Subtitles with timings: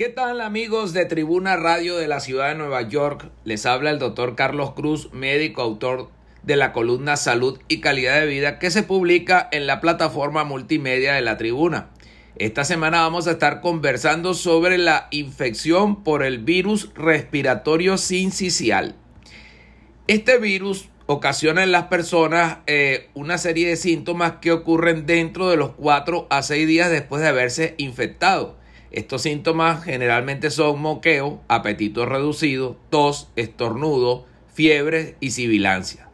[0.00, 3.30] ¿Qué tal amigos de Tribuna Radio de la ciudad de Nueva York?
[3.44, 6.08] Les habla el doctor Carlos Cruz, médico autor
[6.42, 11.12] de la columna Salud y Calidad de Vida que se publica en la plataforma multimedia
[11.12, 11.90] de la Tribuna.
[12.36, 18.96] Esta semana vamos a estar conversando sobre la infección por el virus respiratorio sincicial.
[20.06, 25.58] Este virus ocasiona en las personas eh, una serie de síntomas que ocurren dentro de
[25.58, 28.59] los 4 a 6 días después de haberse infectado.
[28.90, 36.08] Estos síntomas generalmente son moqueo, apetito reducido, tos, estornudo, fiebre y sibilancia.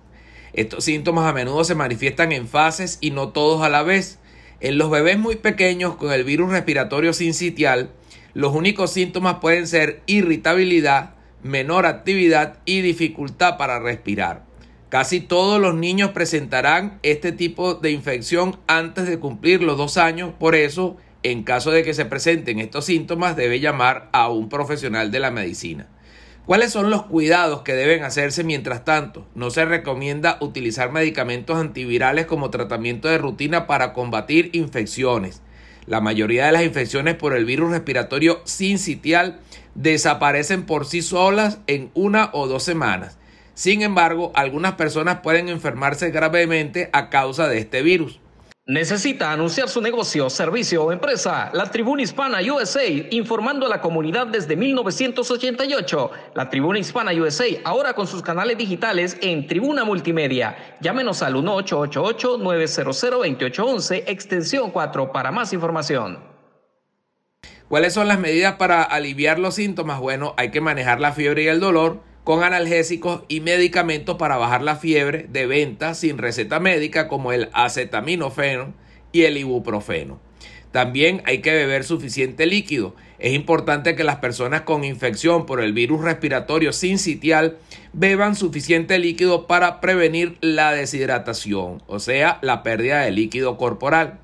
[0.53, 4.19] Estos síntomas a menudo se manifiestan en fases y no todos a la vez.
[4.61, 7.91] En los bebés muy pequeños con el virus respiratorio sincitial,
[8.35, 14.45] los únicos síntomas pueden ser irritabilidad, menor actividad y dificultad para respirar.
[14.91, 20.33] Casi todos los niños presentarán este tipo de infección antes de cumplir los dos años,
[20.39, 20.97] por eso
[21.31, 25.31] en caso de que se presenten estos síntomas, debe llamar a un profesional de la
[25.31, 25.89] medicina.
[26.47, 29.27] ¿Cuáles son los cuidados que deben hacerse mientras tanto?
[29.35, 35.43] No se recomienda utilizar medicamentos antivirales como tratamiento de rutina para combatir infecciones.
[35.87, 39.41] La mayoría de las infecciones por el virus respiratorio sincitial
[39.75, 43.19] desaparecen por sí solas en una o dos semanas.
[43.55, 48.21] Sin embargo, algunas personas pueden enfermarse gravemente a causa de este virus.
[48.69, 51.51] ¿Necesita anunciar su negocio, servicio o empresa?
[51.53, 56.11] La Tribuna Hispana USA, informando a la comunidad desde 1988.
[56.35, 60.57] La Tribuna Hispana USA, ahora con sus canales digitales en Tribuna Multimedia.
[60.81, 66.19] Llámenos al 1888-900-2811, extensión 4, para más información.
[67.69, 70.01] ¿Cuáles son las medidas para aliviar los síntomas?
[70.01, 74.61] Bueno, hay que manejar la fiebre y el dolor con analgésicos y medicamentos para bajar
[74.61, 78.75] la fiebre de venta sin receta médica como el acetaminofeno
[79.13, 80.19] y el ibuprofeno.
[80.73, 82.97] También hay que beber suficiente líquido.
[83.21, 87.59] Es importante que las personas con infección por el virus respiratorio sincitial
[87.93, 94.19] beban suficiente líquido para prevenir la deshidratación, o sea, la pérdida de líquido corporal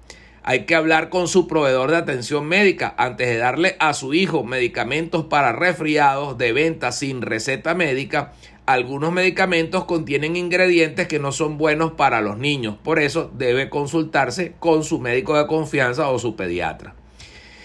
[0.45, 4.43] hay que hablar con su proveedor de atención médica antes de darle a su hijo
[4.43, 8.33] medicamentos para resfriados de venta sin receta médica.
[8.67, 14.55] Algunos medicamentos contienen ingredientes que no son buenos para los niños, por eso debe consultarse
[14.59, 16.95] con su médico de confianza o su pediatra.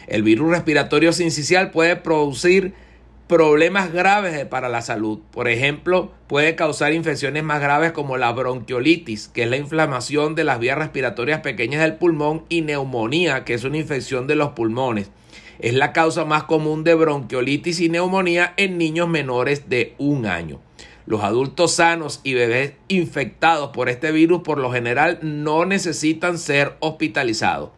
[0.08, 2.74] El virus respiratorio sincicial puede producir
[3.28, 5.20] problemas graves para la salud.
[5.32, 10.46] Por ejemplo, puede causar infecciones más graves como la bronquiolitis, que es la inflamación de
[10.46, 15.12] las vías respiratorias pequeñas del pulmón, y neumonía, que es una infección de los pulmones.
[15.60, 20.62] Es la causa más común de bronquiolitis y neumonía en niños menores de un año.
[21.06, 26.76] Los adultos sanos y bebés infectados por este virus por lo general no necesitan ser
[26.80, 27.77] hospitalizados.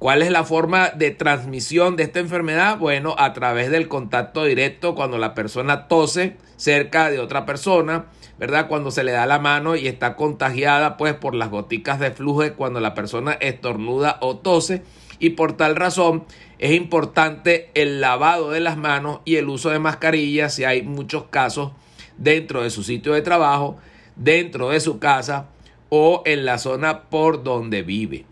[0.00, 2.78] ¿Cuál es la forma de transmisión de esta enfermedad?
[2.78, 8.06] Bueno, a través del contacto directo cuando la persona tose cerca de otra persona,
[8.38, 8.66] ¿verdad?
[8.66, 12.44] Cuando se le da la mano y está contagiada pues por las goticas de flujo
[12.56, 14.84] cuando la persona estornuda o tose
[15.18, 16.24] y por tal razón
[16.58, 21.24] es importante el lavado de las manos y el uso de mascarillas si hay muchos
[21.24, 21.72] casos
[22.16, 23.76] dentro de su sitio de trabajo,
[24.16, 25.48] dentro de su casa
[25.90, 28.29] o en la zona por donde vive.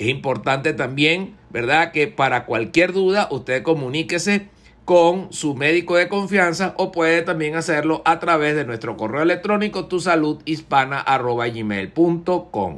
[0.00, 1.92] Es importante también, ¿verdad?
[1.92, 4.48] Que para cualquier duda usted comuníquese
[4.86, 9.88] con su médico de confianza o puede también hacerlo a través de nuestro correo electrónico
[9.88, 12.76] tusaludhispana.gmail.com